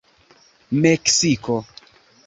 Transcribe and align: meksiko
meksiko 0.81 1.57